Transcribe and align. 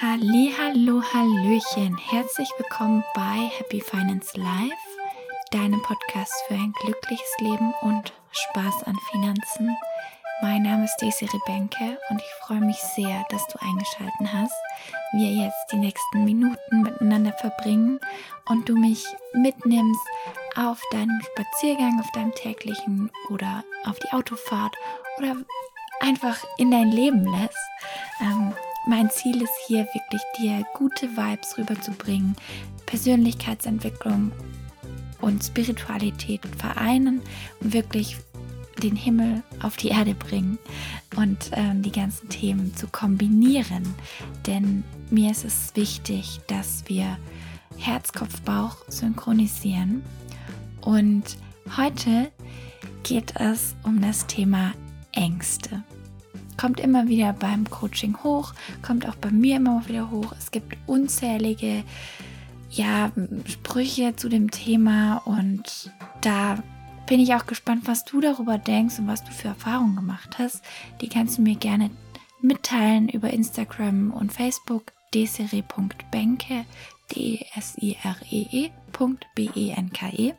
Hallo, 0.00 1.02
hallöchen. 1.12 1.98
Herzlich 1.98 2.48
willkommen 2.56 3.02
bei 3.14 3.50
Happy 3.58 3.80
Finance 3.80 4.38
Life, 4.38 4.72
deinem 5.50 5.82
Podcast 5.82 6.32
für 6.46 6.54
ein 6.54 6.72
glückliches 6.84 7.26
Leben 7.40 7.74
und 7.82 8.12
Spaß 8.30 8.84
an 8.84 8.96
Finanzen. 9.10 9.76
Mein 10.40 10.62
Name 10.62 10.84
ist 10.84 10.96
Daisy 11.00 11.24
Rebenke 11.26 11.98
und 12.10 12.20
ich 12.20 12.46
freue 12.46 12.60
mich 12.60 12.76
sehr, 12.76 13.24
dass 13.30 13.44
du 13.48 13.58
eingeschaltet 13.60 14.32
hast. 14.32 14.54
Wir 15.14 15.30
jetzt 15.32 15.72
die 15.72 15.78
nächsten 15.78 16.24
Minuten 16.24 16.82
miteinander 16.82 17.32
verbringen 17.32 17.98
und 18.48 18.68
du 18.68 18.76
mich 18.76 19.04
mitnimmst 19.32 20.06
auf 20.54 20.80
deinem 20.92 21.20
Spaziergang, 21.32 21.98
auf 21.98 22.10
deinem 22.12 22.34
täglichen 22.36 23.10
oder 23.30 23.64
auf 23.84 23.98
die 23.98 24.12
Autofahrt 24.12 24.76
oder 25.18 25.34
einfach 25.98 26.38
in 26.56 26.70
dein 26.70 26.92
Leben 26.92 27.24
lässt. 27.24 27.58
Ähm, 28.20 28.54
mein 28.88 29.10
Ziel 29.10 29.42
ist 29.42 29.52
hier 29.66 29.86
wirklich 29.92 30.22
dir 30.38 30.64
gute 30.72 31.14
Vibes 31.14 31.58
rüberzubringen, 31.58 32.34
Persönlichkeitsentwicklung 32.86 34.32
und 35.20 35.44
Spiritualität 35.44 36.40
vereinen 36.56 37.20
und 37.60 37.74
wirklich 37.74 38.16
den 38.82 38.96
Himmel 38.96 39.42
auf 39.60 39.76
die 39.76 39.88
Erde 39.88 40.14
bringen 40.14 40.58
und 41.16 41.50
ähm, 41.52 41.82
die 41.82 41.92
ganzen 41.92 42.30
Themen 42.30 42.74
zu 42.76 42.86
kombinieren. 42.86 43.94
Denn 44.46 44.84
mir 45.10 45.32
ist 45.32 45.44
es 45.44 45.76
wichtig, 45.76 46.40
dass 46.46 46.84
wir 46.86 47.18
Herz, 47.76 48.12
Kopf, 48.12 48.40
Bauch 48.40 48.76
synchronisieren. 48.88 50.02
Und 50.80 51.36
heute 51.76 52.32
geht 53.02 53.34
es 53.36 53.76
um 53.82 54.00
das 54.00 54.26
Thema 54.26 54.72
Ängste. 55.12 55.82
Kommt 56.60 56.80
immer 56.80 57.08
wieder 57.08 57.32
beim 57.32 57.70
Coaching 57.70 58.16
hoch, 58.22 58.52
kommt 58.82 59.08
auch 59.08 59.14
bei 59.14 59.30
mir 59.30 59.56
immer 59.56 59.86
wieder 59.88 60.10
hoch. 60.10 60.34
Es 60.38 60.50
gibt 60.50 60.76
unzählige 60.86 61.84
ja, 62.70 63.12
Sprüche 63.46 64.16
zu 64.16 64.28
dem 64.28 64.50
Thema 64.50 65.22
und 65.24 65.90
da 66.20 66.62
bin 67.06 67.20
ich 67.20 67.34
auch 67.34 67.46
gespannt, 67.46 67.82
was 67.86 68.04
du 68.04 68.20
darüber 68.20 68.58
denkst 68.58 68.98
und 68.98 69.06
was 69.06 69.24
du 69.24 69.30
für 69.30 69.48
Erfahrungen 69.48 69.96
gemacht 69.96 70.38
hast. 70.38 70.62
Die 71.00 71.08
kannst 71.08 71.38
du 71.38 71.42
mir 71.42 71.56
gerne 71.56 71.90
mitteilen 72.42 73.08
über 73.08 73.30
Instagram 73.30 74.12
und 74.12 74.32
Facebook 74.32 74.92
desiree.benke, 75.14 76.66
D-S-I-R-E-E.B-E-N-K-E. 77.14 78.70
-E. 80.32 80.34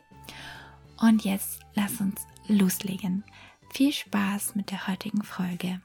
Und 1.00 1.24
jetzt 1.24 1.60
lass 1.74 2.00
uns 2.00 2.20
loslegen. 2.46 3.24
Viel 3.72 3.92
Spaß 3.92 4.54
mit 4.54 4.70
der 4.70 4.86
heutigen 4.86 5.22
Folge. 5.22 5.80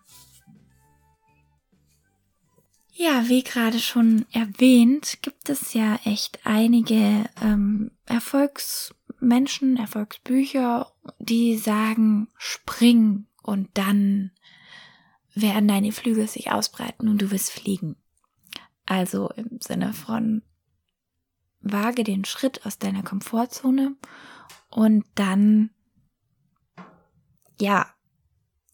Ja, 2.97 3.27
wie 3.27 3.43
gerade 3.43 3.79
schon 3.79 4.25
erwähnt, 4.31 5.17
gibt 5.21 5.49
es 5.49 5.73
ja 5.73 5.99
echt 6.05 6.39
einige 6.45 7.29
ähm, 7.41 7.91
Erfolgsmenschen, 8.05 9.75
Erfolgsbücher, 9.75 10.93
die 11.19 11.57
sagen, 11.57 12.29
spring 12.37 13.27
und 13.43 13.67
dann 13.73 14.31
werden 15.33 15.67
deine 15.67 15.91
Flügel 15.91 16.25
sich 16.29 16.53
ausbreiten 16.53 17.09
und 17.09 17.21
du 17.21 17.31
wirst 17.31 17.51
fliegen. 17.51 17.97
Also 18.85 19.29
im 19.31 19.59
Sinne 19.59 19.91
von 19.91 20.41
wage 21.59 22.05
den 22.05 22.23
Schritt 22.23 22.65
aus 22.65 22.79
deiner 22.79 23.03
Komfortzone 23.03 23.97
und 24.69 25.03
dann, 25.15 25.69
ja, 27.59 27.93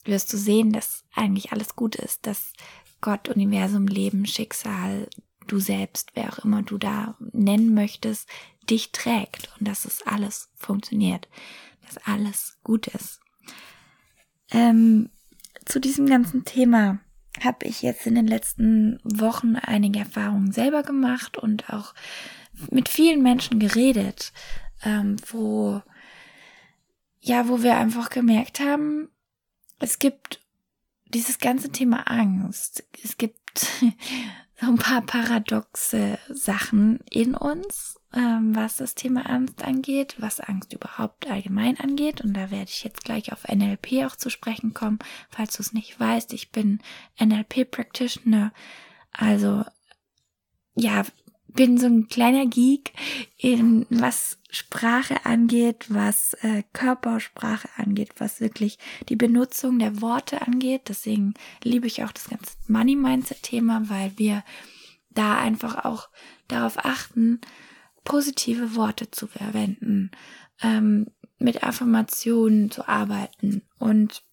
wirst 0.04 0.32
du 0.32 0.38
sehen, 0.38 0.74
dass 0.74 1.06
eigentlich 1.16 1.52
alles 1.52 1.76
gut 1.76 1.96
ist, 1.96 2.28
dass 2.28 2.54
Gott, 3.02 3.30
Universum, 3.30 3.88
Leben, 3.88 4.26
Schicksal, 4.26 5.08
du 5.48 5.60
selbst, 5.60 6.12
wer 6.14 6.32
auch 6.32 6.40
immer 6.46 6.62
du 6.62 6.78
da 6.78 7.16
nennen 7.20 7.74
möchtest, 7.74 8.30
dich 8.70 8.92
trägt 8.92 9.50
und 9.60 9.68
dass 9.68 9.86
es 9.86 10.06
alles 10.06 10.50
funktioniert, 10.56 11.28
dass 11.86 11.98
alles 12.06 12.60
gut 12.64 12.88
ist. 12.88 13.20
Ähm, 14.52 15.10
zu 15.66 15.80
diesem 15.80 16.06
ganzen 16.06 16.46
Thema 16.46 17.00
habe 17.44 17.66
ich 17.66 17.82
jetzt 17.82 18.06
in 18.06 18.16
den 18.16 18.28
letzten 18.28 19.00
Wochen 19.04 19.56
einige 19.56 20.00
Erfahrungen 20.00 20.52
selber 20.52 20.84
gemacht 20.84 21.38
und 21.38 21.70
auch 21.70 21.94
mit 22.70 22.90
vielen 22.90 23.24
Menschen 23.24 23.60
geredet, 23.60 24.34
ähm, 24.84 25.16
wo 25.32 25.82
ja, 27.22 27.48
wo 27.48 27.62
wir 27.62 27.78
einfach 27.78 28.10
gemerkt 28.10 28.60
haben, 28.60 29.10
es 29.80 30.00
gibt 30.00 30.41
dieses 31.14 31.40
ganze 31.40 31.70
Thema 31.70 32.10
Angst. 32.10 32.84
Es 33.04 33.18
gibt 33.18 33.60
so 34.60 34.68
ein 34.68 34.78
paar 34.78 35.02
paradoxe 35.02 36.18
Sachen 36.30 37.00
in 37.10 37.36
uns, 37.36 38.00
ähm, 38.14 38.56
was 38.56 38.78
das 38.78 38.96
Thema 38.96 39.30
Angst 39.30 39.64
angeht, 39.64 40.16
was 40.20 40.40
Angst 40.40 40.74
überhaupt 40.74 41.30
allgemein 41.30 41.80
angeht. 41.80 42.22
Und 42.22 42.34
da 42.34 42.52
werde 42.52 42.70
ich 42.70 42.84
jetzt 42.84 43.04
gleich 43.04 43.32
auf 43.32 43.48
NLP 43.48 44.06
auch 44.06 44.16
zu 44.16 44.30
sprechen 44.30 44.74
kommen. 44.74 45.00
Falls 45.30 45.58
du 45.58 45.64
es 45.64 45.74
nicht 45.74 46.00
weißt, 46.00 46.34
ich 46.34 46.52
bin 46.52 46.80
NLP 47.20 47.70
Practitioner. 47.70 48.54
Also, 49.12 49.64
ja, 50.76 51.04
bin 51.54 51.78
so 51.78 51.88
ein 51.88 52.08
kleiner 52.08 52.46
Geek 52.46 52.94
in 53.38 53.86
was 53.90 54.38
Sprache 54.50 55.26
angeht, 55.26 55.86
was 55.90 56.34
äh, 56.42 56.64
Körpersprache 56.74 57.70
angeht, 57.78 58.12
was 58.18 58.42
wirklich 58.42 58.78
die 59.10 59.16
Benutzung 59.16 59.80
der 59.80 60.02
Worte 60.02 60.42
angeht. 60.42 60.84
Deswegen 60.90 61.34
liebe 61.64 61.88
ich 61.88 62.04
auch 62.04 62.12
das 62.12 62.30
ganze 62.30 62.56
Money 62.68 62.96
Mindset 62.96 63.44
Thema, 63.44 63.84
weil 63.90 64.12
wir 64.18 64.44
da 65.10 65.38
einfach 65.38 65.86
auch 65.86 66.10
darauf 66.48 66.84
achten, 66.84 67.40
positive 68.04 68.76
Worte 68.76 69.12
zu 69.12 69.28
verwenden, 69.28 70.12
ähm, 70.62 71.08
mit 71.38 71.64
Affirmationen 71.64 72.72
zu 72.72 72.88
arbeiten. 72.88 73.64
Und 73.80 74.24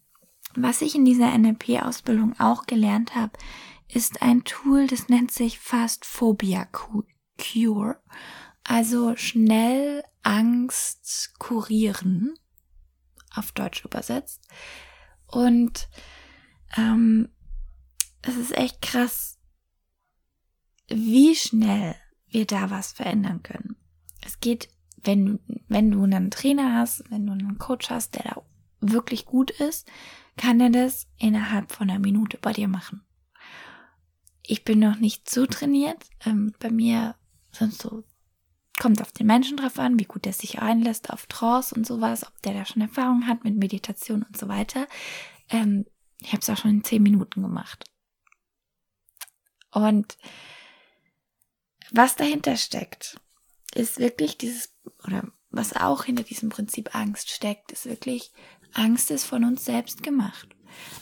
was 0.54 0.82
ich 0.82 0.94
in 0.94 1.04
dieser 1.04 1.36
NLP-Ausbildung 1.36 2.38
auch 2.38 2.66
gelernt 2.66 3.14
habe, 3.14 3.32
ist 3.88 4.22
ein 4.22 4.44
Tool, 4.44 4.86
das 4.86 5.08
nennt 5.08 5.30
sich 5.30 5.58
Fast 5.58 6.04
Phobia 6.04 6.66
Cure. 6.66 8.00
Also 8.64 9.16
schnell 9.16 10.04
Angst 10.22 11.34
kurieren, 11.38 12.34
auf 13.34 13.52
Deutsch 13.52 13.84
übersetzt. 13.84 14.46
Und 15.26 15.88
ähm, 16.76 17.30
es 18.22 18.36
ist 18.36 18.56
echt 18.56 18.82
krass, 18.82 19.38
wie 20.88 21.34
schnell 21.34 21.94
wir 22.28 22.46
da 22.46 22.70
was 22.70 22.92
verändern 22.92 23.42
können. 23.42 23.76
Es 24.24 24.40
geht, 24.40 24.68
wenn, 25.02 25.40
wenn 25.68 25.90
du 25.90 26.02
einen 26.02 26.30
Trainer 26.30 26.74
hast, 26.74 27.10
wenn 27.10 27.26
du 27.26 27.32
einen 27.32 27.58
Coach 27.58 27.88
hast, 27.90 28.16
der 28.16 28.24
da 28.24 28.42
wirklich 28.80 29.24
gut 29.24 29.50
ist, 29.50 29.90
kann 30.36 30.60
er 30.60 30.70
das 30.70 31.06
innerhalb 31.18 31.72
von 31.72 31.88
einer 31.88 31.98
Minute 31.98 32.38
bei 32.38 32.52
dir 32.52 32.68
machen. 32.68 33.02
Ich 34.50 34.64
bin 34.64 34.78
noch 34.78 34.96
nicht 34.96 35.28
so 35.28 35.44
trainiert. 35.44 36.08
Ähm, 36.24 36.54
bei 36.58 36.70
mir 36.70 37.14
sind 37.52 37.74
so 37.74 38.02
kommt 38.78 39.02
auf 39.02 39.12
den 39.12 39.26
Menschen 39.26 39.58
drauf 39.58 39.78
an, 39.78 39.98
wie 39.98 40.04
gut 40.04 40.24
er 40.24 40.32
sich 40.32 40.60
einlässt 40.60 41.10
auf 41.10 41.26
Trance 41.26 41.74
und 41.74 41.86
sowas, 41.86 42.24
ob 42.26 42.40
der 42.42 42.54
da 42.54 42.64
schon 42.64 42.80
Erfahrung 42.80 43.26
hat 43.26 43.44
mit 43.44 43.56
Meditation 43.56 44.22
und 44.22 44.38
so 44.38 44.48
weiter. 44.48 44.86
Ähm, 45.50 45.84
ich 46.20 46.28
habe 46.28 46.40
es 46.40 46.48
auch 46.48 46.56
schon 46.56 46.70
in 46.70 46.84
zehn 46.84 47.02
Minuten 47.02 47.42
gemacht. 47.42 47.84
Und 49.70 50.16
was 51.90 52.16
dahinter 52.16 52.56
steckt, 52.56 53.20
ist 53.74 53.98
wirklich 53.98 54.38
dieses, 54.38 54.72
oder 55.04 55.30
was 55.50 55.76
auch 55.76 56.04
hinter 56.04 56.22
diesem 56.22 56.48
Prinzip 56.48 56.94
Angst 56.94 57.30
steckt, 57.30 57.72
ist 57.72 57.84
wirklich, 57.84 58.32
Angst 58.72 59.10
ist 59.10 59.24
von 59.24 59.44
uns 59.44 59.64
selbst 59.64 60.02
gemacht. 60.02 60.48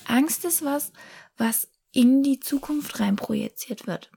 Angst 0.06 0.44
ist 0.44 0.64
was, 0.64 0.92
was 1.36 1.68
in 1.96 2.22
die 2.22 2.40
Zukunft 2.40 3.00
rein 3.00 3.16
projiziert 3.16 3.86
wird. 3.86 4.10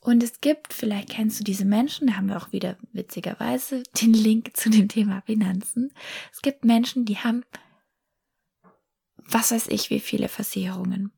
Und 0.00 0.24
es 0.24 0.40
gibt, 0.40 0.72
vielleicht 0.74 1.10
kennst 1.10 1.38
du 1.38 1.44
diese 1.44 1.64
Menschen, 1.64 2.08
da 2.08 2.14
haben 2.14 2.28
wir 2.28 2.36
auch 2.36 2.50
wieder 2.50 2.76
witzigerweise 2.92 3.84
den 4.00 4.12
Link 4.12 4.56
zu 4.56 4.70
dem 4.70 4.88
Thema 4.88 5.22
Finanzen. 5.24 5.92
Es 6.32 6.42
gibt 6.42 6.64
Menschen, 6.64 7.04
die 7.04 7.18
haben, 7.18 7.44
was 9.18 9.52
weiß 9.52 9.68
ich, 9.68 9.88
wie 9.90 10.00
viele 10.00 10.28
Versicherungen. 10.28 11.12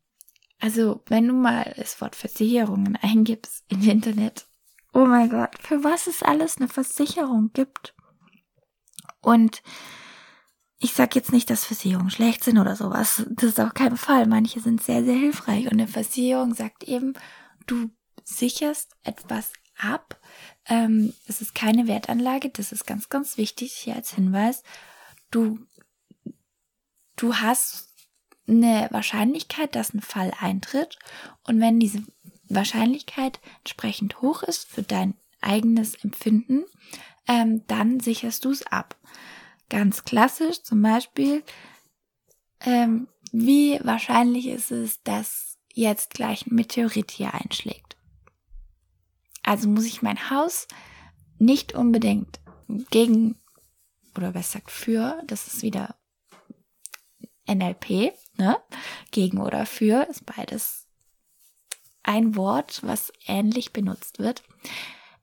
Also, 0.60 1.02
wenn 1.06 1.26
du 1.26 1.34
mal 1.34 1.72
das 1.76 2.00
Wort 2.02 2.16
Versicherungen 2.16 2.96
eingibst 3.00 3.64
im 3.68 3.82
Internet, 3.88 4.46
oh 4.92 5.06
mein 5.06 5.30
Gott, 5.30 5.56
für 5.58 5.84
was 5.84 6.06
es 6.06 6.22
alles 6.22 6.58
eine 6.58 6.68
Versicherung 6.68 7.50
gibt. 7.54 7.94
Und 9.22 9.62
ich 10.80 10.92
sag 10.92 11.16
jetzt 11.16 11.32
nicht, 11.32 11.50
dass 11.50 11.64
Versicherungen 11.64 12.10
schlecht 12.10 12.44
sind 12.44 12.58
oder 12.58 12.76
sowas. 12.76 13.24
Das 13.30 13.50
ist 13.50 13.60
auf 13.60 13.74
keinen 13.74 13.96
Fall. 13.96 14.26
Manche 14.26 14.60
sind 14.60 14.82
sehr, 14.82 15.04
sehr 15.04 15.16
hilfreich. 15.16 15.64
Und 15.64 15.72
eine 15.72 15.88
Versicherung 15.88 16.54
sagt 16.54 16.84
eben, 16.84 17.14
du 17.66 17.90
sicherst 18.24 18.92
etwas 19.02 19.52
ab. 19.76 20.20
Ähm, 20.66 21.14
es 21.26 21.40
ist 21.40 21.54
keine 21.54 21.86
Wertanlage, 21.88 22.50
das 22.50 22.72
ist 22.72 22.86
ganz, 22.86 23.08
ganz 23.08 23.36
wichtig 23.36 23.72
hier 23.72 23.96
als 23.96 24.14
Hinweis. 24.14 24.62
Du, 25.30 25.58
du 27.16 27.34
hast 27.34 27.88
eine 28.46 28.88
Wahrscheinlichkeit, 28.90 29.74
dass 29.74 29.94
ein 29.94 30.00
Fall 30.00 30.32
eintritt 30.40 30.98
und 31.46 31.60
wenn 31.60 31.80
diese 31.80 32.02
Wahrscheinlichkeit 32.48 33.40
entsprechend 33.58 34.22
hoch 34.22 34.42
ist 34.42 34.68
für 34.68 34.82
dein 34.82 35.14
eigenes 35.40 35.94
Empfinden, 35.96 36.64
ähm, 37.26 37.66
dann 37.66 38.00
sicherst 38.00 38.44
du 38.44 38.50
es 38.50 38.66
ab. 38.66 38.96
Ganz 39.68 40.04
klassisch 40.04 40.62
zum 40.62 40.82
Beispiel, 40.82 41.42
ähm, 42.60 43.08
wie 43.32 43.78
wahrscheinlich 43.82 44.48
ist 44.48 44.70
es, 44.70 45.02
dass 45.02 45.58
jetzt 45.74 46.10
gleich 46.10 46.46
ein 46.46 46.54
Meteorit 46.54 47.10
hier 47.10 47.34
einschlägt. 47.34 47.96
Also 49.42 49.68
muss 49.68 49.84
ich 49.84 50.02
mein 50.02 50.30
Haus 50.30 50.66
nicht 51.38 51.74
unbedingt 51.74 52.40
gegen, 52.90 53.36
oder 54.16 54.34
was 54.34 54.52
sagt 54.52 54.70
für, 54.70 55.22
das 55.26 55.46
ist 55.46 55.62
wieder 55.62 55.96
NLP, 57.46 58.12
ne? 58.36 58.58
Gegen 59.10 59.40
oder 59.40 59.64
für 59.66 60.06
ist 60.08 60.26
beides 60.26 60.86
ein 62.02 62.36
Wort, 62.36 62.80
was 62.82 63.12
ähnlich 63.26 63.72
benutzt 63.72 64.18
wird. 64.18 64.42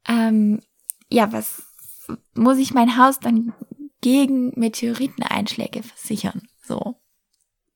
Ähm, 0.07 0.61
ja, 1.09 1.31
was 1.31 1.63
muss 2.35 2.57
ich 2.57 2.73
mein 2.73 2.97
Haus 2.97 3.19
dann 3.19 3.53
gegen 4.05 4.51
Meteoriteneinschläge 4.55 5.81
versichern? 5.81 6.47
So. 6.61 7.01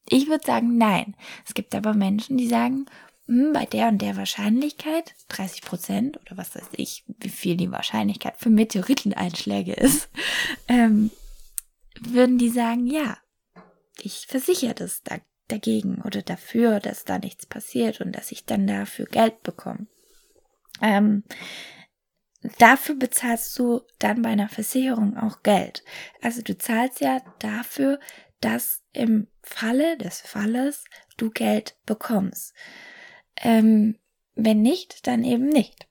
Ich 0.08 0.28
würde 0.28 0.46
sagen, 0.46 0.78
nein. 0.78 1.16
Es 1.44 1.56
gibt 1.56 1.74
aber 1.74 1.96
Menschen, 1.96 2.38
die 2.38 2.48
sagen, 2.48 2.86
hm, 3.26 3.52
bei 3.52 3.66
der 3.66 3.88
und 3.88 4.00
der 4.00 4.16
Wahrscheinlichkeit, 4.16 5.16
30 5.30 5.64
Prozent 5.64 6.18
oder 6.22 6.38
was 6.38 6.54
weiß 6.54 6.68
ich, 6.74 7.04
wie 7.18 7.30
viel 7.30 7.58
die 7.58 7.72
Wahrscheinlichkeit 7.72 8.38
für 8.38 8.52
Meteoriteneinschläge 8.52 9.74
ist, 9.74 10.08
ähm, 10.68 11.10
würden 12.00 12.38
die 12.38 12.50
sagen, 12.50 12.86
ja, 12.86 13.18
ich 14.00 14.28
versichere 14.28 14.76
das 14.76 15.02
da, 15.02 15.18
dagegen 15.48 16.00
oder 16.04 16.22
dafür, 16.22 16.80
dass 16.80 17.06
da 17.06 17.18
nichts 17.18 17.48
passiert 17.48 18.02
und 18.02 18.12
dass 18.12 18.31
ich 18.31 18.46
dann 18.46 18.68
dafür 18.68 19.08
Geld 19.08 19.42
bekomme. 19.42 19.88
Ähm, 20.80 21.24
dafür 22.57 22.95
bezahlst 22.95 23.57
du 23.59 23.81
dann 24.00 24.21
bei 24.21 24.30
einer 24.30 24.50
Versicherung 24.50 25.18
auch 25.18 25.44
Geld. 25.44 25.83
Also 26.21 26.41
du 26.41 26.57
zahlst 26.57 27.01
ja 27.01 27.21
dafür, 27.39 28.00
dass 28.41 28.83
im 28.94 29.27
Falle 29.44 29.97
des 29.97 30.21
Falles 30.21 30.86
du 31.18 31.30
Geld 31.30 31.77
bekommst. 31.86 32.53
Ähm, 33.36 33.97
wenn 34.36 34.62
nicht, 34.62 35.07
dann 35.07 35.24
eben 35.24 35.47
nicht. 35.47 35.88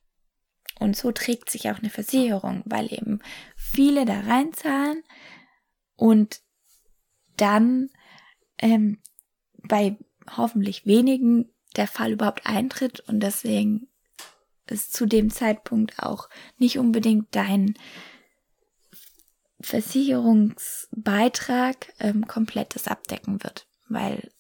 Und 0.78 0.96
so 0.96 1.12
trägt 1.12 1.50
sich 1.50 1.70
auch 1.70 1.78
eine 1.78 1.90
Versicherung, 1.90 2.62
weil 2.64 2.92
eben 2.92 3.20
viele 3.56 4.04
da 4.04 4.20
reinzahlen 4.20 5.02
und 5.96 6.40
dann 7.36 7.90
ähm, 8.58 9.02
bei 9.56 9.96
hoffentlich 10.36 10.86
wenigen 10.86 11.52
der 11.76 11.88
Fall 11.88 12.12
überhaupt 12.12 12.46
eintritt 12.46 13.00
und 13.00 13.20
deswegen 13.20 13.88
ist 14.70 14.92
zu 14.92 15.06
dem 15.06 15.30
Zeitpunkt 15.30 16.02
auch 16.02 16.28
nicht 16.58 16.78
unbedingt 16.78 17.34
dein 17.34 17.74
Versicherungsbeitrag 19.60 21.92
ähm, 21.98 22.26
komplettes 22.26 22.86
abdecken 22.86 23.42
wird, 23.42 23.66
weil 23.88 24.30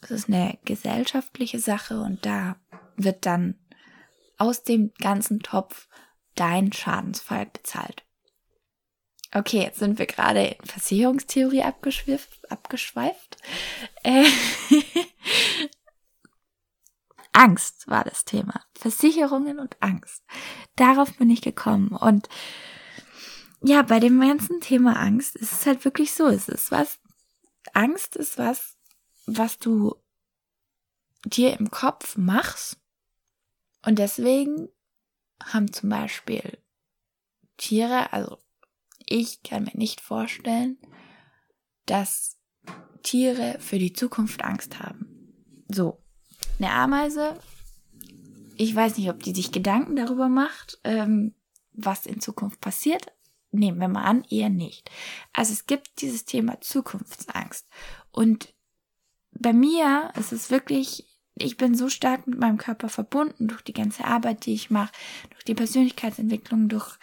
es 0.00 0.10
ist 0.10 0.28
eine 0.28 0.58
gesellschaftliche 0.64 1.58
Sache 1.58 2.00
und 2.00 2.24
da 2.24 2.56
wird 2.96 3.26
dann 3.26 3.58
aus 4.36 4.62
dem 4.62 4.92
ganzen 5.00 5.40
Topf 5.40 5.88
dein 6.36 6.72
Schadensfall 6.72 7.46
bezahlt. 7.46 8.04
Okay, 9.34 9.62
jetzt 9.62 9.80
sind 9.80 9.98
wir 9.98 10.06
gerade 10.06 10.46
in 10.46 10.64
Versicherungstheorie 10.64 11.62
abgeschweift. 11.62 12.50
abgeschweift. 12.50 13.36
Äh, 14.02 14.24
Angst 17.38 17.86
war 17.86 18.02
das 18.02 18.24
Thema. 18.24 18.64
Versicherungen 18.76 19.60
und 19.60 19.80
Angst. 19.80 20.24
Darauf 20.74 21.16
bin 21.18 21.30
ich 21.30 21.40
gekommen. 21.40 21.90
Und 21.90 22.28
ja, 23.62 23.82
bei 23.82 24.00
dem 24.00 24.20
ganzen 24.20 24.60
Thema 24.60 24.98
Angst 24.98 25.36
ist 25.36 25.52
es 25.52 25.64
halt 25.64 25.84
wirklich 25.84 26.12
so. 26.12 26.26
Es 26.26 26.48
ist 26.48 26.72
was, 26.72 26.98
Angst 27.74 28.16
ist 28.16 28.38
was, 28.38 28.76
was 29.26 29.56
du 29.58 29.94
dir 31.24 31.56
im 31.56 31.70
Kopf 31.70 32.16
machst. 32.16 32.76
Und 33.86 34.00
deswegen 34.00 34.68
haben 35.40 35.72
zum 35.72 35.90
Beispiel 35.90 36.58
Tiere, 37.56 38.12
also 38.12 38.38
ich 39.06 39.44
kann 39.44 39.62
mir 39.62 39.76
nicht 39.76 40.00
vorstellen, 40.00 40.76
dass 41.86 42.36
Tiere 43.04 43.60
für 43.60 43.78
die 43.78 43.92
Zukunft 43.92 44.42
Angst 44.42 44.80
haben. 44.80 45.64
So, 45.68 46.02
eine 46.58 46.72
Ameise, 46.72 47.38
ich 48.56 48.74
weiß 48.74 48.98
nicht, 48.98 49.08
ob 49.08 49.22
die 49.22 49.34
sich 49.34 49.52
Gedanken 49.52 49.96
darüber 49.96 50.28
macht, 50.28 50.78
ähm, 50.84 51.34
was 51.72 52.06
in 52.06 52.20
Zukunft 52.20 52.60
passiert. 52.60 53.12
Nehmen 53.50 53.80
wir 53.80 53.88
mal 53.88 54.02
an, 54.02 54.24
eher 54.28 54.50
nicht. 54.50 54.90
Also 55.32 55.52
es 55.52 55.66
gibt 55.66 56.02
dieses 56.02 56.24
Thema 56.24 56.60
Zukunftsangst. 56.60 57.66
Und 58.10 58.52
bei 59.30 59.52
mir 59.52 60.10
ist 60.18 60.32
es 60.32 60.50
wirklich, 60.50 61.06
ich 61.36 61.56
bin 61.56 61.76
so 61.76 61.88
stark 61.88 62.26
mit 62.26 62.40
meinem 62.40 62.58
Körper 62.58 62.88
verbunden 62.88 63.46
durch 63.46 63.62
die 63.62 63.72
ganze 63.72 64.04
Arbeit, 64.04 64.44
die 64.44 64.54
ich 64.54 64.70
mache, 64.70 64.92
durch 65.30 65.44
die 65.44 65.54
Persönlichkeitsentwicklung, 65.54 66.68
durch 66.68 66.98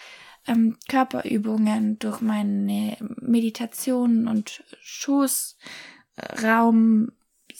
ähm, 0.46 0.78
Körperübungen, 0.88 1.98
durch 2.00 2.20
meine 2.22 2.98
Meditationen 3.22 4.28
und 4.28 4.64
Schoßraum, 4.82 5.56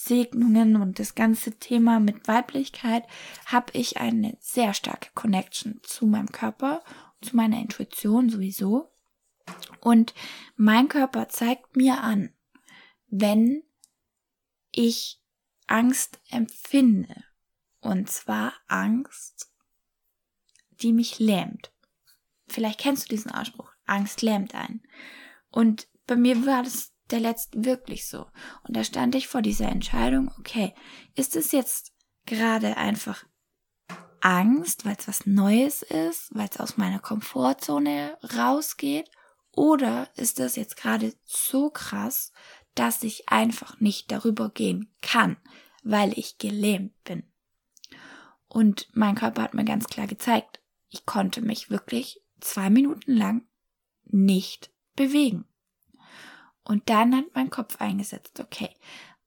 Segnungen 0.06 0.76
und 0.76 1.00
das 1.00 1.16
ganze 1.16 1.58
Thema 1.58 2.00
mit 2.00 2.28
Weiblichkeit 2.28 3.04
habe 3.46 3.72
ich 3.74 3.98
eine 3.98 4.38
sehr 4.40 4.74
starke 4.74 5.10
Connection 5.16 5.80
zu 5.84 6.06
meinem 6.06 6.32
Körper, 6.32 6.84
zu 7.22 7.36
meiner 7.36 7.60
Intuition 7.60 8.30
sowieso. 8.30 8.92
Und 9.82 10.14
mein 10.56 10.88
Körper 10.88 11.30
zeigt 11.30 11.76
mir 11.76 12.02
an, 12.02 12.34
wenn 13.08 13.64
ich 14.72 15.22
Angst 15.68 16.20
empfinde. 16.30 17.24
Und 17.80 18.10
zwar 18.10 18.54
Angst, 18.68 19.52
die 20.82 20.94
mich 20.94 21.20
lähmt. 21.20 21.72
Vielleicht 22.48 22.80
kennst 22.80 23.06
du 23.06 23.16
diesen 23.16 23.32
Ausspruch. 23.32 23.72
Angst 23.86 24.22
lähmt 24.22 24.56
einen. 24.56 24.82
Und 25.50 25.88
bei 26.08 26.16
mir 26.16 26.46
war 26.46 26.64
das 26.64 26.95
der 27.12 27.20
letzten 27.20 27.66
wirklich 27.66 28.08
so. 28.08 28.28
Und 28.64 28.76
da 28.76 28.84
stand 28.84 29.16
ich 29.16 29.28
vor 29.28 29.42
dieser 29.42 29.70
Entscheidung, 29.70 30.32
okay, 30.40 30.74
ist 31.16 31.36
es 31.36 31.52
jetzt 31.52 31.94
gerade 32.26 32.78
einfach 32.78 33.26
Angst, 34.22 34.86
weil 34.86 34.96
es 34.98 35.08
was 35.08 35.26
Neues 35.28 35.84
ist, 35.84 36.34
weil 36.34 36.50
es 36.50 36.60
aus 36.60 36.78
meiner 36.78 37.00
Komfortzone 37.00 38.18
rausgeht? 38.36 39.10
Oder 39.52 40.10
ist 40.16 40.40
das 40.40 40.56
jetzt 40.56 40.78
gerade 40.78 41.14
so 41.24 41.70
krass, 41.70 42.32
dass 42.74 43.04
ich 43.04 43.30
einfach 43.30 43.80
nicht 43.80 44.12
darüber 44.12 44.50
gehen 44.50 44.94
kann, 45.02 45.38
weil 45.84 46.18
ich 46.18 46.40
gelähmt 46.40 47.02
bin? 47.04 47.24
Und 48.48 48.90
mein 48.94 49.16
Körper 49.16 49.44
hat 49.44 49.54
mir 49.54 49.66
ganz 49.66 49.88
klar 49.88 50.08
gezeigt, 50.08 50.60
ich 50.90 51.06
konnte 51.06 51.42
mich 51.42 51.70
wirklich 51.70 52.22
zwei 52.40 52.70
Minuten 52.70 53.12
lang 53.12 53.48
nicht 54.06 54.72
bewegen. 54.96 55.46
Und 56.66 56.90
dann 56.90 57.16
hat 57.16 57.26
mein 57.34 57.50
Kopf 57.50 57.80
eingesetzt, 57.80 58.40
okay, 58.40 58.70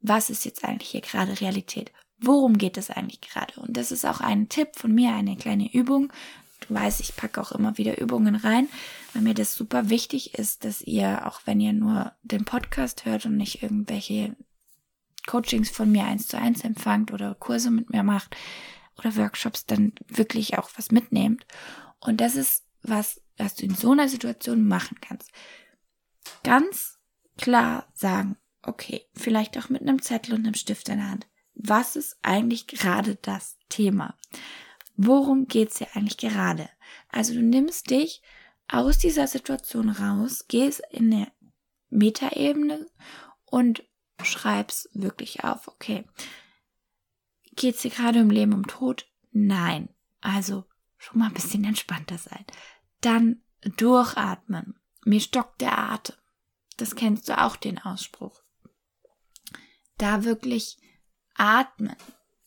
was 0.00 0.28
ist 0.28 0.45
jetzt 0.45 0.64
eigentlich 0.64 0.90
hier 0.90 1.00
gerade 1.00 1.40
Realität? 1.40 1.92
Worum 2.18 2.59
geht 2.59 2.76
es 2.76 2.90
eigentlich 2.90 3.21
gerade? 3.21 3.61
Und 3.61 3.76
das 3.76 3.92
ist 3.92 4.04
auch 4.04 4.21
ein 4.21 4.49
Tipp 4.49 4.71
von 4.75 4.92
mir, 4.92 5.14
eine 5.14 5.37
kleine 5.37 5.73
Übung. 5.73 6.12
Du 6.61 6.75
weißt, 6.75 7.00
ich 7.00 7.14
packe 7.14 7.40
auch 7.40 7.52
immer 7.52 7.78
wieder 7.78 8.00
Übungen 8.00 8.35
rein, 8.35 8.68
weil 9.12 9.23
mir 9.23 9.35
das 9.35 9.54
super 9.54 9.88
wichtig 9.88 10.35
ist, 10.35 10.64
dass 10.64 10.83
ihr, 10.83 11.26
auch 11.26 11.42
wenn 11.45 11.61
ihr 11.61 11.73
nur 11.73 12.12
den 12.23 12.45
Podcast 12.45 13.04
hört 13.04 13.25
und 13.26 13.37
nicht 13.37 13.62
irgendwelche 13.62 14.37
Coachings 15.26 15.71
von 15.71 15.92
mir 15.92 16.04
eins 16.04 16.26
zu 16.26 16.38
eins 16.38 16.64
empfangt 16.64 17.12
oder 17.12 17.37
Kurse 17.37 17.71
mit 17.71 17.90
mir 17.90 18.02
macht 18.02 18.37
oder 18.99 19.14
Workshops, 19.16 19.66
dann 19.66 19.92
wirklich 20.09 20.59
auch 20.59 20.71
was 20.76 20.90
mitnehmt. 20.90 21.47
Und 22.00 22.21
das 22.21 22.35
ist 22.35 22.64
was, 22.83 23.21
was 23.37 23.54
du 23.54 23.64
in 23.66 23.75
so 23.75 23.92
einer 23.92 24.09
Situation 24.09 24.66
machen 24.66 24.99
kannst. 25.00 25.30
Ganz 26.42 26.98
klar 27.38 27.88
sagen, 27.95 28.37
okay, 28.62 29.07
vielleicht 29.14 29.57
auch 29.59 29.68
mit 29.68 29.83
einem 29.83 30.02
Zettel 30.02 30.35
und 30.35 30.45
einem 30.45 30.54
Stift 30.54 30.88
in 30.88 30.99
der 30.99 31.11
Hand. 31.11 31.26
Was 31.54 31.97
ist 31.97 32.18
eigentlich 32.23 32.66
gerade 32.66 33.16
das 33.16 33.57
Thema? 33.68 34.16
Worum 34.97 35.47
geht's 35.47 35.78
hier 35.78 35.88
eigentlich 35.95 36.18
gerade? 36.18 36.68
Also 37.09 37.35
du 37.35 37.40
nimmst 37.40 37.90
dich 37.90 38.23
aus 38.68 38.99
dieser 38.99 39.26
Situation 39.26 39.88
raus, 39.88 40.47
gehst 40.49 40.83
in 40.90 41.12
eine 41.12 41.33
Metaebene 41.88 42.87
und 43.47 43.83
schreibst 44.23 44.90
wirklich 44.92 45.45
auf, 45.45 45.68
okay, 45.68 46.04
geht's 47.54 47.83
hier 47.83 47.90
gerade 47.90 48.21
um 48.21 48.30
Leben, 48.30 48.52
um 48.52 48.66
Tod? 48.66 49.07
Nein. 49.30 49.88
Also 50.21 50.64
schon 50.97 51.21
mal 51.21 51.26
ein 51.26 51.35
bisschen 51.35 51.64
entspannter 51.64 52.18
sein. 52.18 52.45
Dann 53.00 53.42
durchatmen. 53.76 54.78
Mir 55.04 55.21
stockt 55.21 55.61
der 55.61 55.78
Atem. 55.78 56.16
Das 56.79 56.97
kennst 56.97 57.29
du 57.29 57.39
auch, 57.39 57.57
den 57.57 57.79
Ausspruch. 57.79 58.41
Da 59.99 60.25
wirklich 60.25 60.79
atmen 61.35 61.97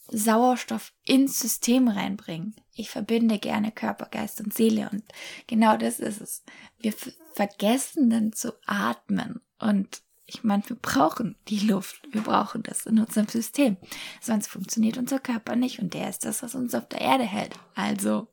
Sauerstoff 0.07 0.93
ins 1.05 1.39
System 1.39 1.87
reinbringen. 1.87 2.55
Ich 2.73 2.89
verbinde 2.89 3.39
gerne 3.39 3.71
Körper, 3.71 4.07
Geist 4.11 4.41
und 4.41 4.53
Seele 4.53 4.89
und 4.91 5.03
genau 5.47 5.77
das 5.77 5.99
ist 5.99 6.19
es. 6.19 6.43
Wir 6.79 6.93
vergessen 7.33 8.09
dann 8.09 8.33
zu 8.33 8.53
atmen 8.65 9.41
und 9.59 10.01
ich 10.25 10.43
meine, 10.43 10.63
wir 10.67 10.77
brauchen 10.77 11.35
die 11.49 11.59
Luft, 11.59 12.01
wir 12.11 12.21
brauchen 12.21 12.63
das 12.63 12.85
in 12.85 12.99
unserem 12.99 13.27
System. 13.27 13.77
Sonst 14.21 14.47
funktioniert 14.47 14.97
unser 14.97 15.19
Körper 15.19 15.55
nicht 15.55 15.79
und 15.79 15.93
der 15.93 16.09
ist 16.09 16.23
das, 16.23 16.41
was 16.41 16.55
uns 16.55 16.73
auf 16.73 16.87
der 16.87 17.01
Erde 17.01 17.25
hält. 17.25 17.53
Also 17.75 18.29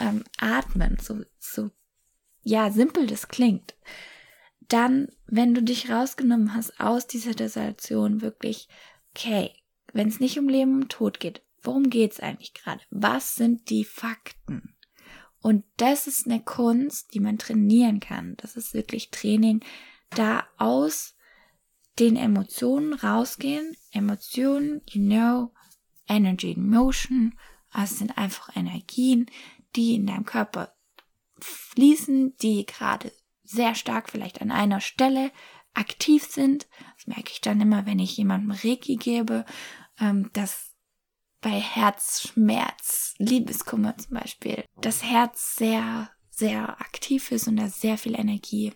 ähm, 0.00 0.24
atmen, 0.38 0.96
so, 1.02 1.22
so 1.38 1.70
ja, 2.42 2.70
simpel 2.70 3.06
das 3.06 3.28
klingt. 3.28 3.74
Dann, 4.68 5.08
wenn 5.26 5.54
du 5.54 5.62
dich 5.62 5.90
rausgenommen 5.90 6.54
hast 6.54 6.78
aus 6.78 7.06
dieser 7.06 7.32
Situation, 7.32 8.20
wirklich, 8.20 8.68
okay, 9.14 9.52
wenn 9.92 10.08
es 10.08 10.20
nicht 10.20 10.38
um 10.38 10.48
Leben 10.48 10.82
und 10.82 10.90
Tod 10.90 11.20
geht, 11.20 11.42
worum 11.62 11.90
geht 11.90 12.12
es 12.12 12.20
eigentlich 12.20 12.54
gerade? 12.54 12.82
Was 12.90 13.34
sind 13.34 13.70
die 13.70 13.84
Fakten? 13.84 14.74
Und 15.40 15.64
das 15.76 16.06
ist 16.06 16.26
eine 16.26 16.42
Kunst, 16.42 17.14
die 17.14 17.20
man 17.20 17.38
trainieren 17.38 18.00
kann. 18.00 18.34
Das 18.38 18.56
ist 18.56 18.74
wirklich 18.74 19.10
Training, 19.10 19.60
da 20.10 20.46
aus 20.56 21.16
den 21.98 22.16
Emotionen 22.16 22.92
rausgehen. 22.92 23.76
Emotionen, 23.92 24.82
you 24.90 25.00
know, 25.00 25.52
Energy 26.08 26.52
in 26.52 26.68
Motion. 26.68 27.38
Also 27.70 27.96
sind 27.96 28.18
einfach 28.18 28.54
Energien, 28.56 29.26
die 29.76 29.94
in 29.94 30.06
deinem 30.06 30.24
Körper 30.24 30.74
fließen, 31.40 32.36
die 32.38 32.66
gerade 32.66 33.12
sehr 33.48 33.74
stark 33.74 34.10
vielleicht 34.10 34.42
an 34.42 34.50
einer 34.50 34.80
Stelle 34.80 35.30
aktiv 35.74 36.24
sind. 36.24 36.68
Das 36.96 37.06
merke 37.06 37.30
ich 37.32 37.40
dann 37.40 37.60
immer, 37.60 37.86
wenn 37.86 37.98
ich 37.98 38.16
jemandem 38.16 38.50
Reiki 38.50 38.96
gebe, 38.96 39.44
ähm, 39.98 40.30
dass 40.32 40.74
bei 41.40 41.50
Herzschmerz, 41.50 43.14
Liebeskummer 43.18 43.96
zum 43.96 44.14
Beispiel, 44.14 44.64
das 44.80 45.02
Herz 45.02 45.56
sehr, 45.56 46.10
sehr 46.30 46.80
aktiv 46.80 47.30
ist 47.30 47.48
und 47.48 47.56
da 47.56 47.68
sehr 47.68 47.96
viel 47.96 48.18
Energie 48.18 48.72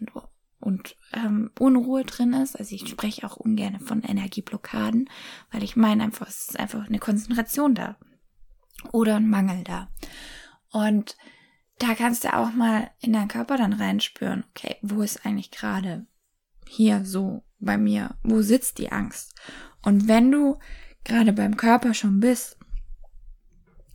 und, 0.61 0.97
ähm, 1.13 1.51
Unruhe 1.59 2.05
drin 2.05 2.33
ist. 2.33 2.57
Also 2.57 2.75
ich 2.75 2.89
spreche 2.89 3.27
auch 3.27 3.37
ungern 3.37 3.81
von 3.81 4.03
Energieblockaden, 4.03 5.11
weil 5.51 5.63
ich 5.65 5.77
meine 5.77 6.05
einfach, 6.05 6.29
es 6.29 6.49
ist 6.49 6.59
einfach 6.59 6.87
eine 6.87 7.01
Konzentration 7.01 7.75
da 7.75 7.97
oder 8.93 9.17
ein 9.17 9.29
Mangel 9.29 9.65
da. 9.65 9.91
Und 10.71 11.17
da 11.79 11.95
kannst 11.95 12.25
du 12.25 12.35
auch 12.35 12.53
mal 12.53 12.91
in 13.01 13.13
deinen 13.13 13.29
Körper 13.29 13.57
dann 13.57 13.73
reinspüren, 13.73 14.45
okay, 14.51 14.77
wo 14.83 15.03
ist 15.03 15.27
eigentlich 15.27 15.51
gerade 15.51 16.07
hier 16.67 17.05
so 17.05 17.43
bei 17.59 17.77
mir, 17.77 18.17
wo 18.23 18.43
sitzt 18.43 18.79
die 18.79 18.93
Angst? 18.93 19.35
Und 19.83 20.09
wenn 20.09 20.31
du 20.31 20.59
gerade 21.05 21.33
beim 21.33 21.57
Körper 21.57 21.95
schon 21.95 22.21
bist, 22.21 22.57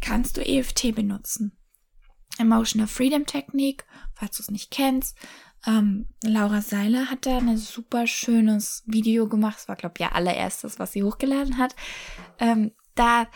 kannst 0.02 0.38
du 0.38 0.46
EFT 0.46 0.94
benutzen. 0.96 1.58
Emotional 2.38 2.88
Freedom 2.88 3.26
Technique, 3.26 3.86
falls 4.14 4.38
du 4.38 4.44
es 4.44 4.52
nicht 4.52 4.70
kennst. 4.70 5.18
Ähm, 5.66 6.08
Laura 6.24 6.62
Seiler 6.62 7.10
hat 7.10 7.26
da 7.26 7.38
ein 7.38 7.58
super 7.58 8.06
schönes 8.06 8.84
Video 8.86 9.28
gemacht. 9.28 9.58
Das 9.58 9.68
war, 9.68 9.76
glaube 9.76 9.96
ich, 9.98 10.02
ihr 10.02 10.14
allererstes, 10.14 10.78
was 10.78 10.92
sie 10.92 11.04
hochgeladen 11.04 11.58
hat. 11.58 11.76
Ähm, 12.40 12.72
da, 12.96 13.28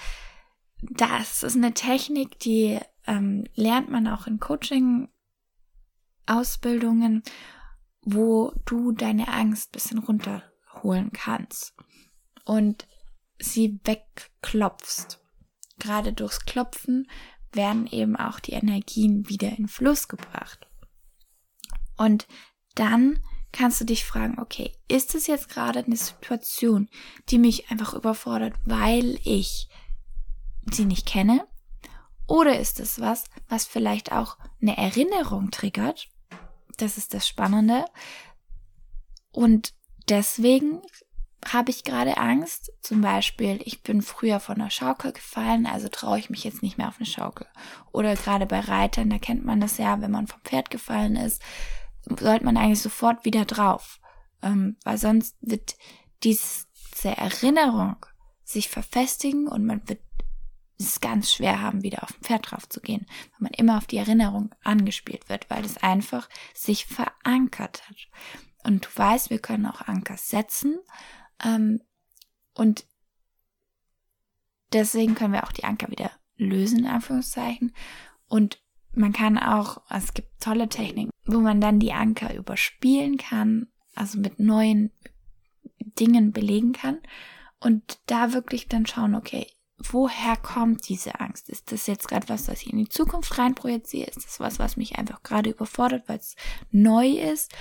das 0.82 1.44
ist 1.44 1.56
eine 1.56 1.74
Technik, 1.74 2.40
die 2.40 2.80
ähm, 3.08 3.46
lernt 3.56 3.90
man 3.90 4.08
auch 4.08 4.28
in 4.28 4.40
Coaching-Ausbildungen, 4.40 7.24
wo 8.04 8.54
du 8.66 8.92
deine 8.92 9.28
Angst 9.28 9.72
bisschen 9.72 9.98
runterholen 10.00 11.12
kannst 11.12 11.74
und 12.46 12.88
sie 13.40 13.80
wegklopfst. 13.84 15.20
Gerade 15.80 16.14
durchs 16.14 16.46
Klopfen 16.46 17.10
werden 17.54 17.88
eben 17.88 18.16
auch 18.16 18.40
die 18.40 18.54
Energien 18.54 19.28
wieder 19.30 19.58
in 19.58 19.68
Fluss 19.68 20.08
gebracht. 20.08 20.68
Und 21.98 22.28
dann 22.76 23.20
kannst 23.52 23.82
du 23.82 23.86
dich 23.86 24.06
fragen, 24.06 24.40
okay, 24.40 24.74
ist 24.88 25.16
es 25.16 25.28
jetzt 25.28 25.50
gerade 25.50 25.84
eine 25.84 25.96
Situation, 25.96 26.90
die 27.30 27.38
mich 27.38 27.70
einfach 27.70 27.94
überfordert, 27.94 28.54
weil 28.66 29.20
ich 29.24 29.68
sie 30.72 30.86
nicht 30.86 31.06
kenne? 31.06 31.46
Oder 32.32 32.58
ist 32.62 32.80
es 32.80 33.02
was, 33.02 33.26
was 33.50 33.66
vielleicht 33.66 34.14
auch 34.14 34.38
eine 34.62 34.78
Erinnerung 34.78 35.52
triggert? 35.52 36.08
Das 36.78 36.98
ist 36.98 37.14
das 37.14 37.28
Spannende. 37.28 37.84
Und 39.34 39.74
deswegen 40.08 40.82
habe 41.46 41.72
ich 41.72 41.84
gerade 41.84 42.16
Angst. 42.16 42.72
Zum 42.80 43.02
Beispiel, 43.02 43.60
ich 43.66 43.84
bin 43.84 44.02
früher 44.02 44.40
von 44.40 44.60
der 44.60 44.70
Schaukel 44.70 45.12
gefallen, 45.12 45.66
also 45.66 45.90
traue 45.90 46.20
ich 46.20 46.30
mich 46.30 46.46
jetzt 46.46 46.64
nicht 46.64 46.78
mehr 46.78 46.88
auf 46.88 47.00
eine 47.00 47.06
Schaukel. 47.06 47.48
Oder 47.92 48.16
gerade 48.16 48.46
bei 48.46 48.62
Reitern, 48.62 49.10
da 49.10 49.18
kennt 49.18 49.44
man 49.44 49.60
das 49.60 49.78
ja, 49.78 50.00
wenn 50.00 50.12
man 50.12 50.28
vom 50.28 50.40
Pferd 50.46 50.70
gefallen 50.70 51.18
ist, 51.18 51.42
sollte 52.06 52.46
man 52.46 52.56
eigentlich 52.56 52.82
sofort 52.82 53.26
wieder 53.26 53.44
drauf. 53.44 54.00
Ähm, 54.42 54.78
weil 54.86 54.98
sonst 54.98 55.36
wird 55.42 55.76
diese 56.24 56.66
Erinnerung 57.04 57.98
sich 58.46 58.70
verfestigen 58.70 59.50
und 59.50 59.66
man 59.66 59.82
wird 59.90 60.00
es 60.84 61.02
ganz 61.02 61.32
schwer 61.32 61.62
haben, 61.62 61.84
wieder 61.84 62.04
auf 62.04 62.14
dem 62.14 62.22
Pferd 62.22 62.52
drauf 62.52 62.68
zu 62.70 62.82
gehen, 62.82 63.06
weil 63.32 63.50
man 63.50 63.54
immer 63.54 63.78
auf 63.78 63.88
die 63.88 63.98
Erinnerung 63.98 64.54
angespielt 64.64 65.30
wird, 65.30 65.50
weil 65.50 65.66
es 65.66 65.78
einfach 65.78 66.30
sich 66.54 66.86
verankert 66.86 67.88
hat. 67.88 68.08
Und 68.64 68.86
du 68.86 68.90
weißt, 68.94 69.30
wir 69.30 69.40
können 69.40 69.66
auch 69.66 69.82
Anker 69.82 70.18
setzen 70.18 70.80
ähm, 71.44 71.82
und 72.54 72.86
deswegen 74.74 75.16
können 75.16 75.34
wir 75.34 75.44
auch 75.44 75.52
die 75.52 75.64
Anker 75.64 75.90
wieder 75.90 76.12
lösen, 76.36 76.80
in 76.80 76.88
Anführungszeichen. 76.88 77.74
Und 78.28 78.62
man 78.94 79.14
kann 79.14 79.38
auch, 79.38 79.82
es 79.90 80.14
gibt 80.14 80.42
tolle 80.42 80.68
Techniken, 80.68 81.12
wo 81.26 81.40
man 81.40 81.62
dann 81.62 81.80
die 81.80 81.94
Anker 81.94 82.36
überspielen 82.36 83.18
kann, 83.18 83.68
also 83.96 84.20
mit 84.20 84.40
neuen 84.40 84.92
Dingen 85.80 86.32
belegen 86.32 86.74
kann 86.74 87.00
und 87.60 88.00
da 88.08 88.34
wirklich 88.34 88.68
dann 88.68 88.86
schauen, 88.86 89.16
okay, 89.16 89.48
woher 89.92 90.36
kommt 90.38 90.88
diese 90.90 91.20
Angst? 91.20 91.50
Ist 91.50 91.72
das 91.72 91.88
jetzt 91.88 92.08
gerade 92.08 92.30
was, 92.30 92.48
was 92.48 92.62
ich 92.62 92.72
in 92.72 92.80
die 92.80 92.90
Zukunft 92.90 93.38
reinprojiziere? 93.38 94.10
Ist 94.10 94.26
das 94.26 94.40
was, 94.40 94.60
was 94.60 94.78
mich 94.78 94.98
einfach 94.98 95.24
gerade 95.24 95.50
überfordert, 95.50 96.08
weil 96.08 96.20
es 96.20 96.36
neu 96.72 97.08
ist? 97.08 97.54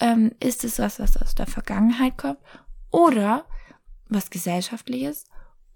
Ähm, 0.00 0.32
ist 0.40 0.64
es 0.64 0.78
was, 0.78 0.98
was 0.98 1.16
aus 1.16 1.34
der 1.34 1.46
Vergangenheit 1.46 2.18
kommt? 2.18 2.38
Oder 2.90 3.46
was 4.08 4.30
gesellschaftliches? 4.30 5.24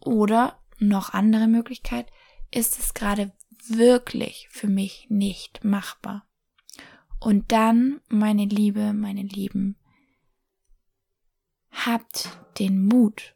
Oder 0.00 0.58
noch 0.78 1.12
andere 1.12 1.48
Möglichkeit, 1.48 2.10
ist 2.50 2.78
es 2.78 2.94
gerade 2.94 3.32
wirklich 3.68 4.48
für 4.50 4.68
mich 4.68 5.06
nicht 5.08 5.64
machbar? 5.64 6.26
Und 7.20 7.50
dann, 7.50 8.00
meine 8.08 8.44
Liebe, 8.44 8.92
meine 8.92 9.22
Lieben, 9.22 9.76
habt 11.70 12.38
den 12.58 12.84
Mut, 12.86 13.34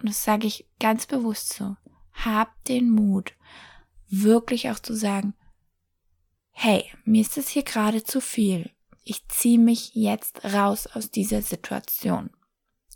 und 0.00 0.08
das 0.08 0.24
sage 0.24 0.46
ich 0.46 0.68
ganz 0.78 1.06
bewusst 1.06 1.52
so, 1.52 1.76
habt 2.12 2.68
den 2.68 2.90
Mut, 2.90 3.34
wirklich 4.08 4.70
auch 4.70 4.78
zu 4.78 4.94
sagen, 4.94 5.34
hey, 6.50 6.84
mir 7.04 7.20
ist 7.20 7.36
das 7.36 7.48
hier 7.48 7.62
gerade 7.62 8.02
zu 8.02 8.20
viel. 8.20 8.70
Ich 9.02 9.28
ziehe 9.28 9.58
mich 9.58 9.94
jetzt 9.94 10.44
raus 10.44 10.86
aus 10.86 11.10
dieser 11.10 11.42
Situation. 11.42 12.30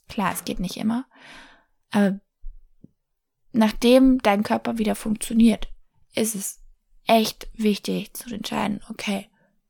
Klar, 0.09 0.33
es 0.33 0.45
geht 0.45 0.59
nicht 0.59 0.77
immer, 0.77 1.07
aber 1.91 2.21
nachdem 3.53 4.19
dein 4.19 4.43
Körper 4.43 4.79
wieder 4.79 4.95
funktioniert, 4.95 5.69
ist 6.15 6.35
es 6.35 6.61
echt 7.07 7.49
wichtig 7.55 8.15
zu 8.15 8.33
entscheiden, 8.35 8.81
okay, 8.89 9.29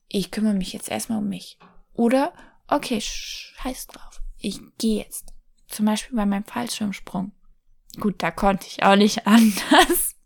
ich 0.09 0.31
kümmere 0.31 0.55
mich 0.55 0.73
jetzt 0.73 0.89
erstmal 0.89 1.19
um 1.19 1.29
mich. 1.29 1.59
Oder, 1.93 2.33
okay, 2.69 3.01
scheiß 3.01 3.89
drauf, 3.89 4.23
ich 4.39 4.61
gehe 4.79 5.05
jetzt. 5.05 5.33
Zum 5.71 5.87
Beispiel 5.87 6.17
bei 6.17 6.27
meinem 6.27 6.45
Fallschirmsprung. 6.45 7.33
Gut, 7.99 8.23
da 8.23 8.31
konnte 8.31 8.67
ich 8.67 8.83
auch 8.83 8.97
nicht 8.97 9.27
anders, 9.27 10.17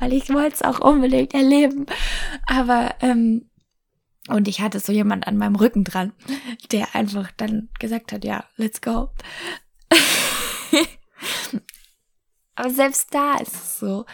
weil 0.00 0.12
ich 0.12 0.28
wollte 0.30 0.54
es 0.56 0.62
auch 0.62 0.80
unbedingt 0.80 1.34
erleben. 1.34 1.86
Aber, 2.46 2.96
ähm, 3.00 3.48
und 4.28 4.48
ich 4.48 4.60
hatte 4.60 4.80
so 4.80 4.92
jemand 4.92 5.26
an 5.26 5.36
meinem 5.36 5.56
Rücken 5.56 5.84
dran, 5.84 6.12
der 6.70 6.94
einfach 6.94 7.30
dann 7.36 7.68
gesagt 7.78 8.12
hat, 8.12 8.24
ja, 8.24 8.44
let's 8.56 8.80
go. 8.80 9.10
Aber 12.54 12.70
selbst 12.70 13.12
da 13.14 13.36
ist 13.36 13.54
es 13.54 13.78
so, 13.78 14.06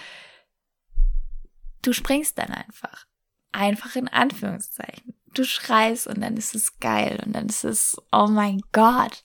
du 1.83 1.93
springst 1.93 2.39
dann 2.39 2.51
einfach. 2.51 3.07
Einfach 3.53 3.97
in 3.97 4.09
Anführungszeichen. 4.09 5.15
Du 5.35 5.45
schreist 5.45 6.07
und 6.07 6.21
dann 6.21 6.37
ist 6.37 6.55
es 6.55 6.79
geil 6.81 7.23
und 7.25 7.35
dann 7.35 7.47
ist 7.47 7.65
es, 7.65 7.97
oh 8.11 8.29
mein 8.29 8.61
Gott 8.73 9.23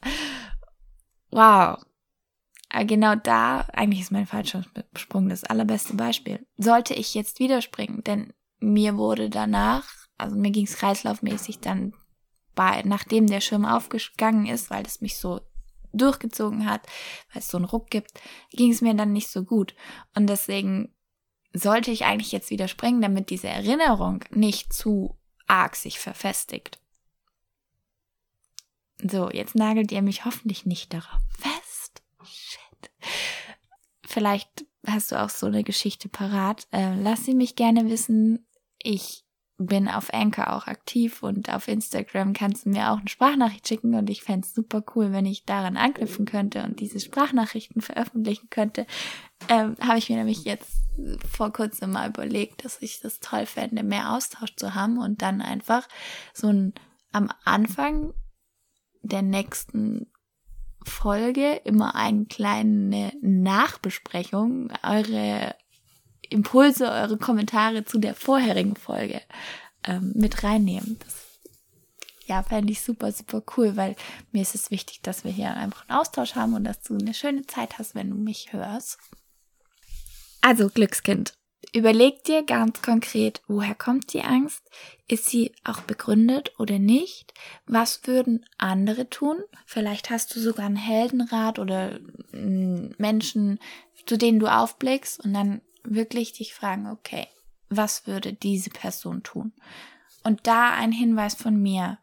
wow. 1.36 1.78
Aber 2.70 2.86
genau 2.86 3.16
da, 3.16 3.62
eigentlich 3.74 4.02
ist 4.02 4.12
mein 4.12 4.26
Fallschirmsprung 4.26 5.30
das 5.30 5.44
allerbeste 5.44 5.94
Beispiel. 5.94 6.46
Sollte 6.58 6.94
ich 6.96 7.14
jetzt 7.14 7.40
wieder 7.40 7.62
springen, 7.62 8.04
denn 8.04 8.34
mir 8.60 8.98
wurde 8.98 9.30
danach, 9.30 9.88
also 10.18 10.36
mir 10.36 10.52
ging 10.52 10.66
es 10.66 10.78
kreislaufmäßig 10.78 11.60
dann 11.60 11.94
bei, 12.56 12.82
nachdem 12.84 13.28
der 13.28 13.42
Schirm 13.42 13.66
aufgegangen 13.66 14.48
ist, 14.48 14.72
weil 14.72 14.86
es 14.86 15.02
mich 15.02 15.18
so 15.18 15.42
durchgezogen 15.92 16.68
hat, 16.68 16.82
weil 17.32 17.42
es 17.42 17.50
so 17.50 17.58
einen 17.58 17.66
Ruck 17.66 17.90
gibt, 17.90 18.20
ging 18.52 18.72
es 18.72 18.82
mir 18.82 18.96
dann 18.96 19.14
nicht 19.14 19.30
so 19.30 19.44
gut. 19.44 19.76
Und 20.16 20.28
deswegen 20.28 20.94
sollte 21.54 21.92
ich 21.92 22.06
eigentlich 22.06 22.32
jetzt 22.32 22.50
wieder 22.50 22.68
springen, 22.68 23.02
damit 23.02 23.30
diese 23.30 23.48
Erinnerung 23.48 24.24
nicht 24.32 24.74
zu 24.74 25.18
arg 25.46 25.76
sich 25.76 26.00
verfestigt. 26.00 26.80
So, 29.10 29.30
jetzt 29.30 29.56
nagelt 29.56 29.92
ihr 29.92 30.02
mich 30.02 30.26
hoffentlich 30.26 30.66
nicht 30.66 30.94
darauf 30.94 31.20
fest. 31.38 32.02
Shit. 32.24 32.92
Vielleicht 34.06 34.66
hast 34.88 35.12
du 35.12 35.22
auch 35.22 35.30
so 35.30 35.48
eine 35.48 35.64
Geschichte 35.64 36.10
parat. 36.10 36.68
Äh, 36.72 36.96
lass 36.96 37.26
sie 37.26 37.34
mich 37.34 37.56
gerne 37.56 37.90
wissen. 37.90 38.46
Ich 38.82 39.24
bin 39.58 39.88
auf 39.88 40.14
Anchor 40.14 40.54
auch 40.54 40.68
aktiv 40.68 41.22
und 41.22 41.54
auf 41.54 41.68
Instagram 41.68 42.34
kannst 42.34 42.66
du 42.66 42.70
mir 42.70 42.92
auch 42.92 42.98
eine 42.98 43.08
Sprachnachricht 43.08 43.68
schicken 43.68 43.94
und 43.94 44.10
ich 44.10 44.24
fände 44.24 44.46
es 44.46 44.54
super 44.54 44.84
cool, 44.96 45.12
wenn 45.12 45.26
ich 45.26 45.46
daran 45.46 45.78
anknüpfen 45.78 46.26
könnte 46.26 46.64
und 46.64 46.80
diese 46.80 47.00
Sprachnachrichten 47.00 47.82
veröffentlichen 47.82 48.50
könnte. 48.50 48.86
Ähm, 49.50 49.76
Habe 49.80 50.00
ich 50.00 50.10
mir 50.10 50.18
nämlich 50.18 50.44
jetzt 50.44 50.72
vor 51.32 51.54
kurzem 51.54 51.92
mal 51.92 52.10
überlegt, 52.10 52.66
dass 52.66 52.82
ich 52.82 53.00
das 53.00 53.20
toll 53.20 53.46
fände, 53.46 53.84
mehr 53.84 54.14
Austausch 54.14 54.56
zu 54.56 54.74
haben 54.76 54.98
und 54.98 55.22
dann 55.22 55.42
einfach 55.42 55.88
so 56.34 56.48
ein 56.48 56.74
am 57.12 57.30
Anfang 57.46 58.14
der 59.04 59.22
nächsten 59.22 60.08
Folge 60.84 61.62
immer 61.64 61.96
eine 61.96 62.26
kleine 62.26 63.14
Nachbesprechung, 63.22 64.72
eure 64.84 65.56
Impulse, 66.30 66.90
eure 66.90 67.18
Kommentare 67.18 67.86
zu 67.86 68.00
der 68.00 68.16
vorherigen 68.16 68.76
Folge 68.76 69.22
ähm, 69.84 70.12
mit 70.16 70.44
reinnehmen. 70.44 70.98
Das 71.00 71.24
ja, 72.26 72.42
fände 72.42 72.72
ich 72.72 72.82
super, 72.82 73.12
super 73.12 73.44
cool, 73.58 73.76
weil 73.76 73.96
mir 74.32 74.42
ist 74.42 74.56
es 74.56 74.72
wichtig, 74.72 75.02
dass 75.02 75.24
wir 75.24 75.32
hier 75.32 75.56
einfach 75.56 75.88
einen 75.88 76.00
Austausch 76.00 76.36
haben 76.36 76.54
und 76.54 76.64
dass 76.64 76.82
du 76.82 76.98
eine 76.98 77.14
schöne 77.14 77.46
Zeit 77.46 77.78
hast, 77.78 77.96
wenn 77.96 78.10
du 78.10 78.16
mich 78.16 78.54
hörst. 78.54 78.98
Also, 80.42 80.70
Glückskind, 80.70 81.34
überleg 81.72 82.24
dir 82.24 82.44
ganz 82.44 82.82
konkret, 82.82 83.42
woher 83.48 83.76
kommt 83.76 84.14
die 84.14 84.24
Angst? 84.24 84.64
Ist 85.08 85.26
sie 85.28 85.54
auch 85.64 85.82
begründet 85.82 86.52
oder 86.60 86.80
nicht? 86.80 87.34
Was 87.66 88.06
würden 88.08 88.46
andere 88.58 89.10
tun? 89.10 89.38
Vielleicht 89.66 90.10
hast 90.10 90.36
du 90.36 90.40
sogar 90.40 90.66
einen 90.66 90.76
Heldenrat 90.76 91.60
oder 91.60 92.00
Menschen, 92.32 93.60
zu 94.06 94.18
denen 94.18 94.40
du 94.40 94.48
aufblickst 94.48 95.24
und 95.24 95.34
dann 95.34 95.62
wirklich 95.84 96.34
dich 96.34 96.54
fragen, 96.54 96.88
okay, 96.88 97.28
was 97.70 98.08
würde 98.08 98.34
diese 98.34 98.70
Person 98.70 99.24
tun? 99.24 99.54
Und 100.24 100.48
da 100.48 100.72
ein 100.74 100.92
Hinweis 100.92 101.36
von 101.36 101.62
mir. 101.62 102.00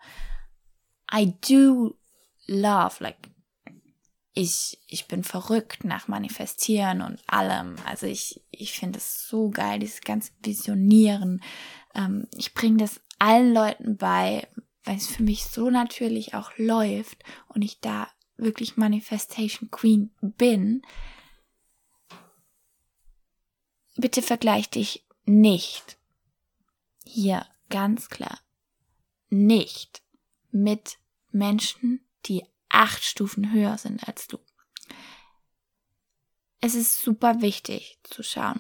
I 1.12 1.34
do 1.48 1.96
love, 2.46 3.02
like, 3.02 3.29
ich, 4.32 4.80
ich 4.86 5.08
bin 5.08 5.24
verrückt 5.24 5.84
nach 5.84 6.08
Manifestieren 6.08 7.02
und 7.02 7.20
allem. 7.26 7.76
Also 7.84 8.06
ich, 8.06 8.42
ich 8.50 8.72
finde 8.72 8.98
es 8.98 9.28
so 9.28 9.50
geil, 9.50 9.80
dieses 9.80 10.00
ganze 10.00 10.32
Visionieren. 10.42 11.42
Ähm, 11.94 12.28
ich 12.36 12.54
bringe 12.54 12.78
das 12.78 13.00
allen 13.18 13.52
Leuten 13.52 13.96
bei, 13.96 14.46
weil 14.84 14.96
es 14.96 15.08
für 15.08 15.22
mich 15.22 15.44
so 15.44 15.70
natürlich 15.70 16.34
auch 16.34 16.52
läuft 16.56 17.22
und 17.48 17.62
ich 17.62 17.80
da 17.80 18.08
wirklich 18.36 18.76
Manifestation 18.76 19.70
Queen 19.70 20.10
bin 20.20 20.82
bitte 24.00 24.22
vergleich 24.22 24.70
dich 24.70 25.06
nicht, 25.24 25.98
hier 27.04 27.46
ganz 27.68 28.08
klar, 28.08 28.40
nicht 29.28 30.02
mit 30.50 30.98
Menschen, 31.30 32.00
die 32.26 32.44
acht 32.70 33.04
Stufen 33.04 33.52
höher 33.52 33.76
sind 33.76 34.08
als 34.08 34.26
du. 34.26 34.38
Es 36.62 36.74
ist 36.74 37.00
super 37.00 37.40
wichtig 37.40 37.98
zu 38.02 38.22
schauen, 38.22 38.58